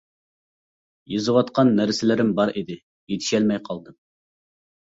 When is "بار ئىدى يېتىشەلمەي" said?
2.41-3.65